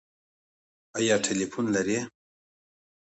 [0.99, 1.99] ایا ټیلیفون لرئ؟